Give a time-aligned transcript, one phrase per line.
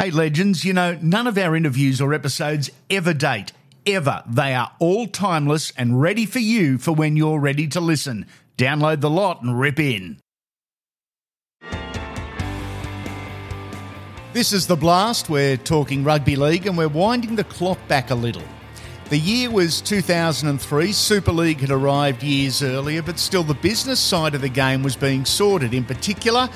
[0.00, 3.50] Hey, legends, you know, none of our interviews or episodes ever date.
[3.84, 4.22] Ever.
[4.28, 8.26] They are all timeless and ready for you for when you're ready to listen.
[8.56, 10.20] Download the lot and rip in.
[14.32, 15.28] This is The Blast.
[15.28, 18.44] We're talking rugby league and we're winding the clock back a little.
[19.08, 20.92] The year was 2003.
[20.92, 24.94] Super League had arrived years earlier, but still the business side of the game was
[24.94, 25.74] being sorted.
[25.74, 26.48] In particular,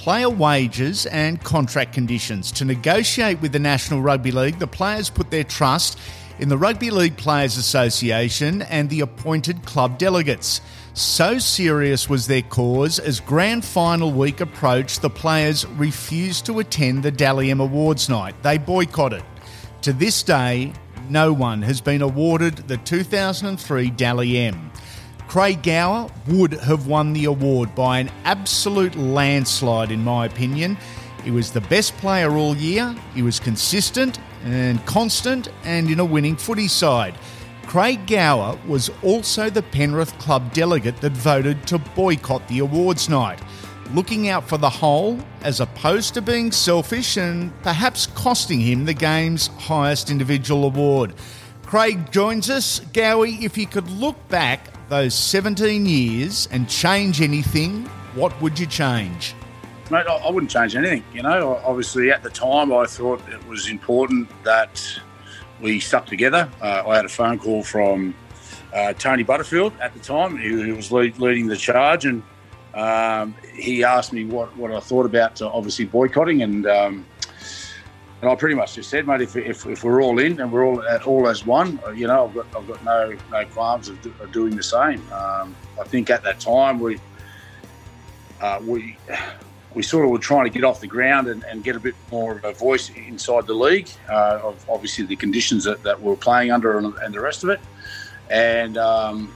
[0.00, 2.50] player wages and contract conditions.
[2.52, 5.98] To negotiate with the National Rugby League, the players put their trust
[6.38, 10.62] in the Rugby League Players Association and the appointed club delegates.
[10.94, 17.02] So serious was their cause, as grand final week approached, the players refused to attend
[17.02, 18.42] the Dally Awards night.
[18.42, 19.22] They boycotted.
[19.82, 20.72] To this day,
[21.10, 24.69] no one has been awarded the 2003 Dally M.
[25.30, 30.76] Craig Gower would have won the award by an absolute landslide, in my opinion.
[31.22, 36.04] He was the best player all year, he was consistent and constant, and in a
[36.04, 37.14] winning footy side.
[37.68, 43.40] Craig Gower was also the Penrith Club delegate that voted to boycott the awards night,
[43.94, 48.94] looking out for the whole as opposed to being selfish and perhaps costing him the
[48.94, 51.14] game's highest individual award.
[51.62, 52.80] Craig joins us.
[52.92, 58.66] Gowie, if you could look back those 17 years and change anything, what would you
[58.66, 59.34] change?
[59.88, 61.04] Mate, I wouldn't change anything.
[61.14, 64.82] You know, obviously at the time I thought it was important that
[65.60, 66.50] we stuck together.
[66.60, 68.14] Uh, I had a phone call from
[68.74, 72.22] uh, Tony Butterfield at the time, who, was lead, leading the charge, and
[72.74, 77.06] um, he asked me what, what I thought about uh, obviously boycotting, and um,
[78.20, 80.66] and I pretty much just said, mate, if, if, if, we're all in and we're
[80.66, 84.12] all all as one, you know, I've got I've got no no qualms of, do,
[84.20, 85.00] of doing the same.
[85.12, 87.00] Um, I think at that time we
[88.40, 88.96] uh, we
[89.74, 91.94] we sort of were trying to get off the ground and, and get a bit
[92.10, 96.16] more of a voice inside the league uh, of obviously the conditions that, that we're
[96.16, 97.60] playing under and, and the rest of it.
[98.30, 99.32] And um,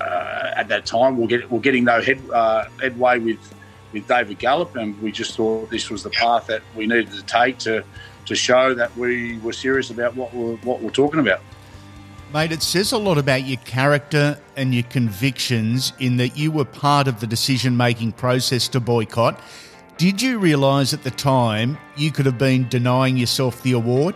[0.00, 3.54] uh, at that time, we're, get, we're getting no head, uh, headway with
[3.92, 7.22] with David Gallop, and we just thought this was the path that we needed to
[7.22, 7.84] take to
[8.26, 11.40] to show that we were serious about what we're what we're talking about.
[12.32, 16.66] Mate, it says a lot about your character and your convictions in that you were
[16.66, 19.40] part of the decision making process to boycott.
[19.96, 24.14] Did you realise at the time you could have been denying yourself the award?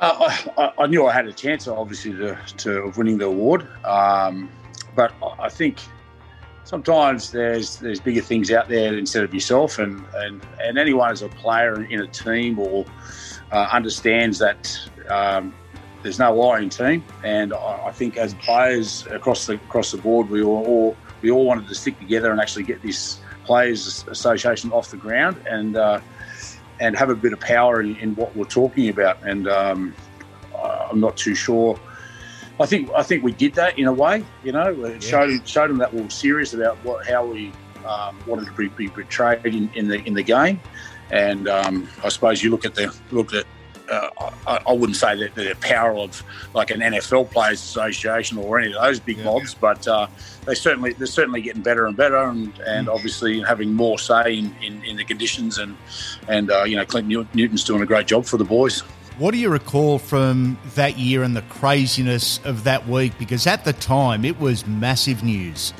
[0.00, 4.48] Uh, I, I, knew I had a chance, obviously, to, to winning the award, um,
[4.94, 5.78] but I think
[6.70, 11.20] sometimes there's there's bigger things out there instead of yourself, and and, and anyone as
[11.22, 12.86] a player in a team or
[13.50, 14.78] uh, understands that
[15.08, 15.52] um,
[16.02, 20.30] there's no in team, and I, I, think as players across the across the board,
[20.30, 24.70] we all, all, we all wanted to stick together and actually get this players association
[24.70, 26.00] off the ground and uh,
[26.78, 29.92] and have a bit of power in, in what we're talking about, and um,
[30.88, 31.78] I'm not too sure
[32.60, 34.22] I think I think we did that in a way.
[34.44, 35.10] You know, it yeah.
[35.10, 37.52] showed showed them that we were serious about what how we
[37.86, 40.60] um, wanted to be, be portrayed in, in, the in the game.
[41.10, 43.46] And um, I suppose you look at the look at.
[43.90, 46.22] Uh, I, I, wouldn't say that the power of
[46.54, 50.06] like an NFL Players Association or any of those big yeah, mobs, but uh,
[50.46, 52.94] they certainly they're certainly getting better and better, and, and mm.
[52.94, 55.76] obviously having more say in, in, in the conditions, and
[56.28, 58.84] and uh, you know Clint Newton's doing a great job for the boys.
[59.18, 63.12] What do you recall from that year and the craziness of that week?
[63.18, 65.74] Because at the time, it was massive news.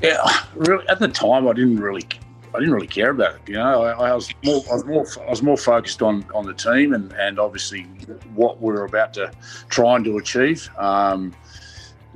[0.00, 0.88] Yeah, really.
[0.88, 2.06] At the time, I didn't really,
[2.54, 3.40] I didn't really care about it.
[3.48, 6.46] You know, I, I was more, I was more, I was more focused on on
[6.46, 7.82] the team and and obviously
[8.34, 9.32] what we are about to
[9.68, 10.70] try and to achieve.
[10.78, 11.34] Um,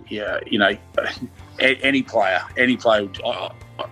[0.09, 0.77] yeah, you know,
[1.59, 3.09] any player, any player.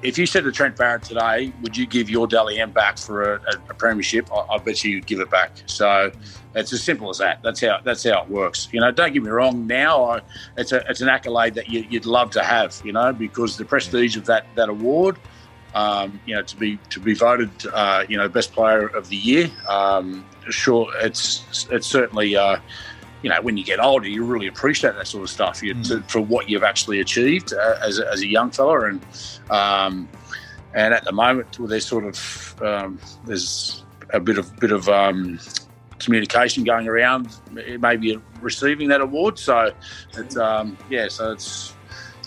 [0.03, 3.35] If you said to Trent Barrett today, would you give your Dally M back for
[3.35, 4.33] a, a premiership?
[4.33, 5.51] I, I, bet you you'd give it back.
[5.67, 6.13] So
[6.55, 7.43] it's as simple as that.
[7.43, 8.69] That's how that's how it works.
[8.73, 9.67] You know, don't get me wrong.
[9.67, 10.21] Now, I,
[10.57, 12.81] it's a it's an accolade that you, would love to have.
[12.85, 15.19] You know, because the prestige of that that award.
[15.75, 19.17] Um, you know, to be to be voted, uh, you know, best player of the
[19.17, 19.51] year.
[19.67, 22.37] Um, sure, it's it's certainly.
[22.37, 22.59] Uh,
[23.23, 25.87] you know, when you get older, you really appreciate that sort of stuff you, mm.
[25.89, 28.89] to, for what you've actually achieved uh, as, a, as a young fella.
[28.89, 29.01] And
[29.51, 30.09] um,
[30.75, 34.89] and at the moment, well, there's sort of um, there's a bit of bit of
[34.89, 35.39] um,
[35.99, 37.29] communication going around,
[37.79, 39.39] maybe receiving that award.
[39.39, 39.73] So
[40.17, 41.75] it's um, yeah, so it's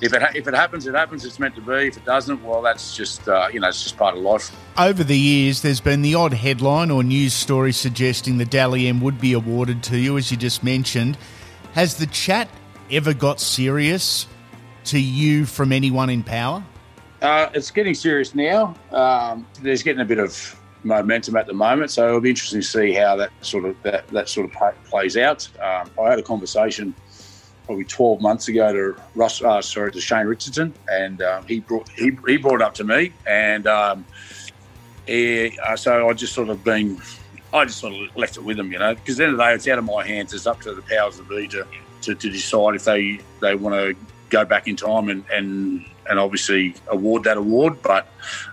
[0.02, 1.26] if it if it happens, it happens.
[1.26, 1.88] It's meant to be.
[1.88, 4.52] If it doesn't, well, that's just uh, you know, it's just part of life.
[4.78, 9.02] Over the years, there's been the odd headline or news story suggesting the Dally M
[9.02, 11.18] would be awarded to you, as you just mentioned.
[11.74, 12.50] Has the chat
[12.92, 14.28] ever got serious
[14.86, 16.64] to you from anyone in power?
[17.22, 18.76] Uh, it's getting serious now.
[18.92, 21.92] Um, there's getting a bit of momentum at the moment.
[21.92, 25.18] So it'll be interesting to see how that sort of that, that sort of plays
[25.18, 25.50] out.
[25.60, 26.94] Um, I had a conversation
[27.66, 31.90] probably 12 months ago to Russ, uh, sorry, to Shane Richardson, and um, he brought
[31.90, 34.06] he, he brought it up to me, and um,
[35.08, 37.02] he, uh, so I just sort of been,
[37.54, 39.38] I just sort of left it with him, you know, because at the end of
[39.38, 40.34] the day, it's out of my hands.
[40.34, 41.68] It's up to the powers that be to,
[42.02, 43.96] to, to decide if they they want to
[44.30, 47.82] go back in time and and and obviously award that award.
[47.82, 48.08] But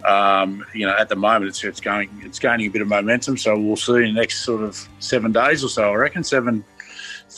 [0.06, 3.36] um, you know, at the moment, it's it's going it's gaining a bit of momentum.
[3.36, 5.90] So we'll see in the next sort of seven days or so.
[5.90, 6.64] I reckon seven,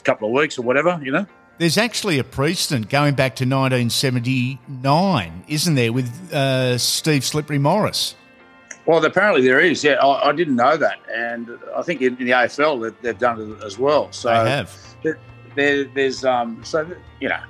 [0.03, 1.01] couple of weeks or whatever.
[1.03, 1.27] You know.
[1.59, 8.17] There's actually a precedent going back to 1979, isn't there, with uh, Steve Slippery Morris?
[8.87, 9.85] Well, apparently there is.
[9.85, 13.19] Yeah, I, I, didn't know that, and I think in, in the AFL they've, they've,
[13.19, 14.13] done it as well.
[14.13, 14.77] So they have.
[15.55, 16.85] There, there's um, so
[17.21, 17.41] you know,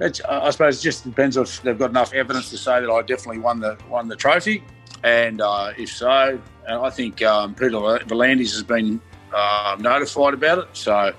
[0.00, 3.38] I suppose it just depends if they've got enough evidence to say that I definitely
[3.38, 4.64] won the won the trophy,
[5.04, 9.00] and uh, if so, I think um, Peter V'landys has been
[9.34, 10.68] uh, notified about it.
[10.72, 11.12] So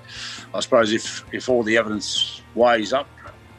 [0.54, 3.08] I suppose if if all the evidence weighs up,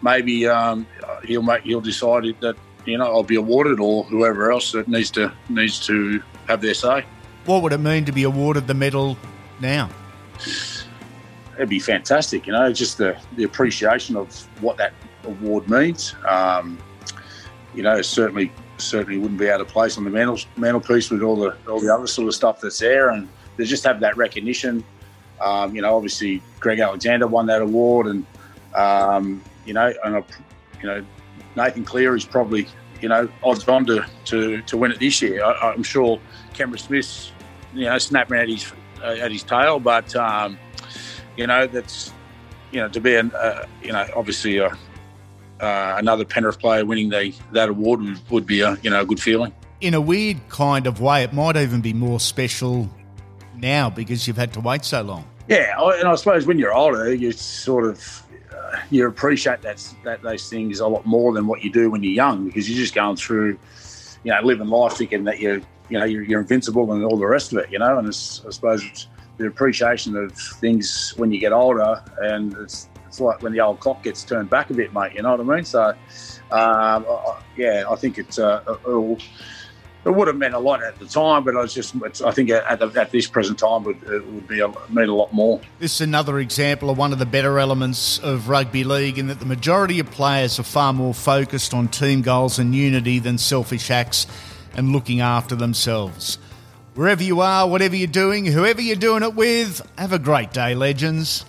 [0.02, 0.86] maybe um,
[1.24, 2.56] he'll make he'll decide that
[2.86, 6.74] you know I'll be awarded or whoever else that needs to needs to have their
[6.74, 7.04] say.
[7.44, 9.16] What would it mean to be awarded the medal
[9.60, 9.88] now?
[11.56, 14.94] It'd be fantastic, you know, just the, the appreciation of what that
[15.24, 16.14] award means.
[16.26, 16.78] Um,
[17.74, 21.36] you know, certainly certainly wouldn't be out of place on the mantle mantelpiece with all
[21.36, 23.28] the all the other sort of stuff that's there, and
[23.60, 24.82] they just have that recognition.
[25.40, 28.26] Um, you know, obviously Greg Alexander won that award, and
[28.74, 30.24] um, you know, and I,
[30.80, 31.04] you know,
[31.56, 32.66] Nathan Cleary is probably
[33.00, 35.44] you know odds on to, to, to win it this year.
[35.44, 36.20] I, am sure
[36.54, 37.32] Cameron Smith's
[37.74, 38.72] you know snapping at his
[39.02, 40.58] uh, at his tail, but um,
[41.36, 42.12] you know that's
[42.72, 44.68] you know to be an uh, you know obviously a,
[45.60, 49.06] uh, another Penrith player winning the that award would, would be a you know a
[49.06, 49.52] good feeling.
[49.80, 52.90] In a weird kind of way, it might even be more special
[53.60, 55.24] now because you've had to wait so long.
[55.48, 58.22] Yeah, and I suppose when you're older, you sort of
[58.56, 62.02] uh, you appreciate that that those things a lot more than what you do when
[62.02, 63.58] you're young because you're just going through,
[64.22, 67.26] you know, living life thinking that you're you know you're, you're invincible and all the
[67.26, 67.98] rest of it, you know.
[67.98, 69.08] And it's, I suppose
[69.38, 73.80] the appreciation of things when you get older, and it's it's like when the old
[73.80, 75.14] clock gets turned back a bit, mate.
[75.14, 75.64] You know what I mean?
[75.64, 75.94] So,
[76.52, 77.04] um,
[77.56, 79.18] yeah, I think it's uh, it'll,
[80.04, 81.94] it would have meant a lot at the time, but I was just
[82.24, 85.32] I think at, at this present time would it would be a, mean a lot
[85.32, 85.60] more.
[85.78, 89.40] This is another example of one of the better elements of rugby league, in that
[89.40, 93.90] the majority of players are far more focused on team goals and unity than selfish
[93.90, 94.26] acts
[94.74, 96.38] and looking after themselves.
[96.94, 100.74] Wherever you are, whatever you're doing, whoever you're doing it with, have a great day,
[100.74, 101.44] legends.